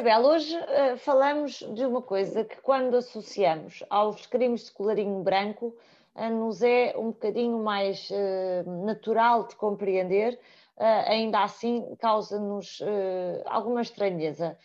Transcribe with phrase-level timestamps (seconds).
[0.00, 5.76] Isabel, hoje uh, falamos de uma coisa que, quando associamos aos crimes de colarinho branco,
[6.14, 10.40] uh, nos é um bocadinho mais uh, natural de compreender,
[11.06, 12.82] ainda assim causa-nos
[13.44, 14.56] alguma estranheza.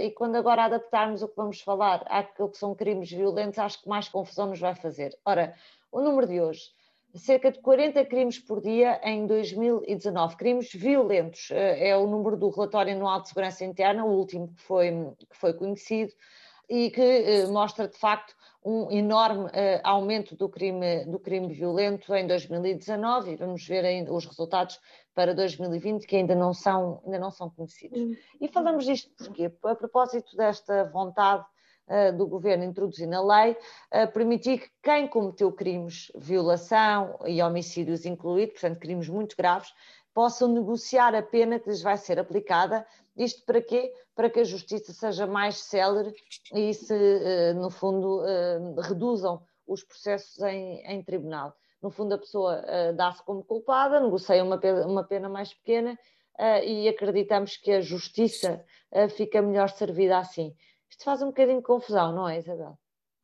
[0.00, 3.88] e quando agora adaptarmos o que vamos falar àquilo que são crimes violentos, acho que
[3.88, 5.16] mais confusão nos vai fazer.
[5.24, 5.54] Ora,
[5.92, 6.72] o número de hoje
[7.14, 10.36] cerca de 40 crimes por dia em 2019.
[10.36, 14.62] Crimes violentos eh, é o número do relatório anual de segurança interna, o último que
[14.62, 14.90] foi,
[15.30, 16.12] que foi conhecido,
[16.68, 22.14] e que eh, mostra de facto um enorme eh, aumento do crime, do crime violento
[22.14, 24.80] em 2019 e vamos ver ainda os resultados
[25.14, 28.00] para 2020 que ainda não são, ainda não são conhecidos.
[28.00, 28.16] Hum.
[28.40, 31.44] E falamos disto porque, a propósito desta vontade
[32.16, 33.56] do governo introduzir na lei,
[34.12, 39.72] permitir que quem cometeu crimes, violação e homicídios incluídos, portanto crimes muito graves,
[40.14, 42.86] possam negociar a pena que lhes vai ser aplicada.
[43.16, 43.92] Isto para quê?
[44.14, 46.14] Para que a justiça seja mais célere
[46.54, 48.22] e se, uh, no fundo,
[48.80, 51.54] reduzam os processos em, em tribunal.
[51.82, 52.64] No fundo, a pessoa
[52.96, 55.98] dá-se como culpada, negocia uma uma pena mais pequena
[56.64, 58.64] e acreditamos que a justiça
[59.10, 60.54] fica melhor servida assim.
[60.94, 62.78] Isto faz um bocadinho de confusão, não é, Isabel?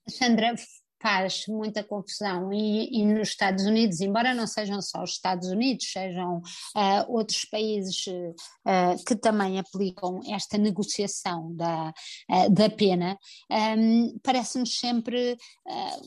[0.08, 0.54] Sandra,
[1.00, 2.52] faz muita confusão.
[2.52, 7.44] E, e, nos Estados Unidos, embora não sejam só os Estados Unidos, sejam uh, outros
[7.44, 11.92] países uh, que também aplicam esta negociação da,
[12.30, 13.18] uh, da pena,
[13.50, 15.36] um, parece-nos sempre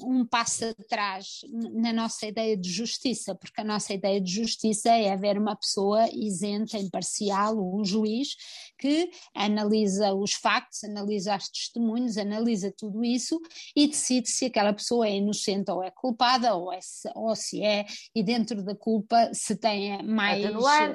[0.03, 1.39] um passo atrás
[1.73, 6.07] na nossa ideia de justiça, porque a nossa ideia de justiça é haver uma pessoa
[6.11, 8.35] isenta, imparcial, um juiz
[8.77, 13.39] que analisa os factos, analisa os testemunhos, analisa tudo isso
[13.75, 16.79] e decide se aquela pessoa pessoa é inocente ou é culpada, ou, é,
[17.15, 20.43] ou se é, e dentro da culpa se tem mais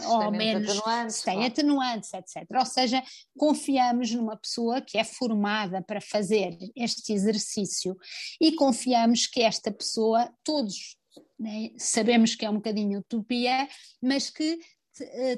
[0.07, 0.73] ou tem menos,
[1.09, 1.47] se tem claro.
[1.47, 2.47] atenuantes, etc.
[2.55, 3.03] Ou seja,
[3.37, 7.97] confiamos numa pessoa que é formada para fazer este exercício
[8.41, 10.97] e confiamos que esta pessoa, todos
[11.39, 13.69] né, sabemos que é um bocadinho utopia,
[14.03, 14.59] mas que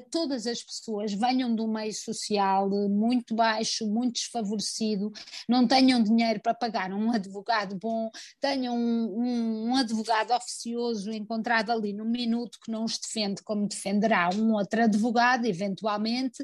[0.09, 5.11] todas as pessoas venham de um meio social muito baixo, muito desfavorecido,
[5.47, 11.71] não tenham dinheiro para pagar um advogado bom, tenham um, um, um advogado oficioso encontrado
[11.71, 16.43] ali no minuto que não os defende como defenderá um outro advogado, eventualmente,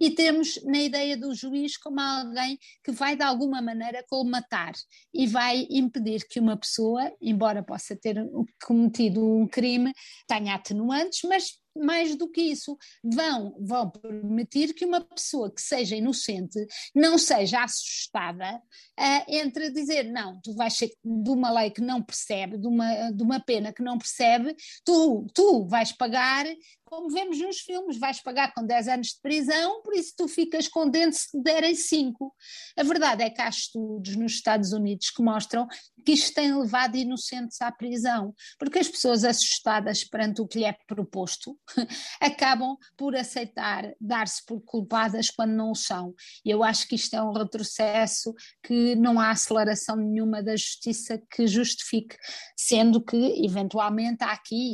[0.00, 4.72] e temos na ideia do juiz como alguém que vai de alguma maneira colmatar
[5.12, 8.16] e vai impedir que uma pessoa, embora possa ter
[8.64, 9.92] cometido um crime,
[10.26, 15.96] tenha atenuantes, mas mais do que isso, vão, vão permitir que uma pessoa que seja
[15.96, 16.58] inocente
[16.94, 22.02] não seja assustada uh, entre dizer, não, tu vais ser de uma lei que não
[22.02, 26.46] percebe, de uma, de uma pena que não percebe, tu, tu vais pagar
[26.88, 30.66] como vemos nos filmes, vais pagar com 10 anos de prisão, por isso tu ficas
[30.68, 32.34] contente se te derem 5.
[32.76, 35.66] A verdade é que há estudos nos Estados Unidos que mostram
[36.04, 40.64] que isto tem levado inocentes à prisão, porque as pessoas assustadas perante o que lhe
[40.64, 41.58] é proposto
[42.20, 46.14] acabam por aceitar dar-se por culpadas quando não o são.
[46.44, 51.20] E eu acho que isto é um retrocesso que não há aceleração nenhuma da justiça
[51.30, 52.16] que justifique,
[52.56, 54.72] sendo que eventualmente há aqui,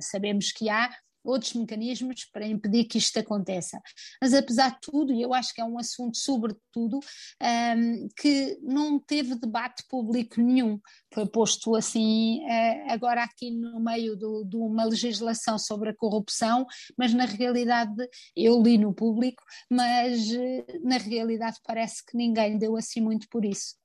[0.00, 0.90] sabemos que há,
[1.24, 3.80] outros mecanismos para impedir que isto aconteça.
[4.20, 7.00] Mas apesar de tudo, e eu acho que é um assunto sobretudo
[7.42, 10.78] um, que não teve debate público nenhum,
[11.12, 16.66] foi posto assim uh, agora aqui no meio do, de uma legislação sobre a corrupção,
[16.96, 22.76] mas na realidade eu li no público, mas uh, na realidade parece que ninguém deu
[22.76, 23.83] assim muito por isso.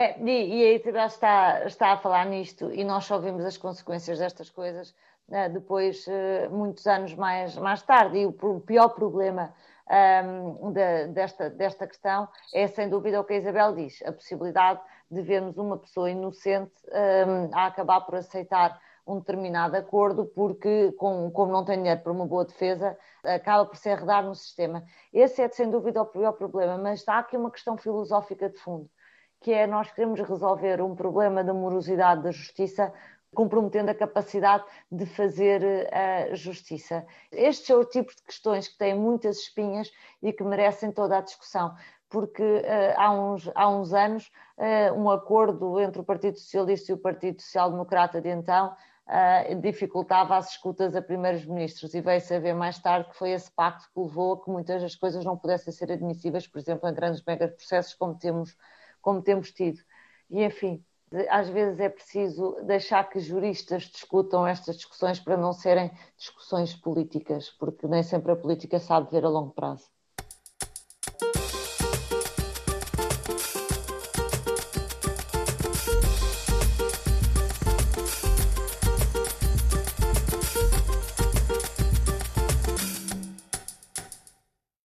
[0.00, 4.20] É, e, a Isabel está, está a falar nisto e nós só vimos as consequências
[4.20, 4.94] destas coisas
[5.28, 8.18] uh, depois, uh, muitos anos mais, mais tarde.
[8.18, 9.52] E o, o pior problema
[10.24, 14.80] um, de, desta, desta questão é, sem dúvida, o que a Isabel diz: a possibilidade
[15.10, 21.30] de vermos uma pessoa inocente um, a acabar por aceitar um determinado acordo, porque, com,
[21.30, 24.84] como não tem dinheiro para uma boa defesa, acaba por se arredar no sistema.
[25.12, 28.88] Esse é, sem dúvida, o pior problema, mas há aqui uma questão filosófica de fundo,
[29.40, 32.92] que é nós queremos resolver um problema da morosidade da justiça
[33.34, 35.62] comprometendo a capacidade de fazer
[35.92, 37.06] a eh, justiça.
[37.30, 39.90] Estes são o tipo de questões que têm muitas espinhas
[40.22, 41.74] e que merecem toda a discussão,
[42.08, 46.94] porque uh, há, uns, há uns anos uh, um acordo entre o Partido Socialista e
[46.94, 48.74] o Partido Social Democrata de então
[49.08, 53.30] uh, dificultava as escutas a primeiros ministros e veio-se a ver mais tarde que foi
[53.32, 56.88] esse pacto que levou a que muitas das coisas não pudessem ser admissíveis, por exemplo,
[56.88, 58.56] em grandes megaprocessos como temos,
[59.08, 59.80] como temos tido.
[60.28, 60.84] E, enfim,
[61.30, 67.48] às vezes é preciso deixar que juristas discutam estas discussões para não serem discussões políticas,
[67.58, 69.88] porque nem sempre a política sabe ver a longo prazo.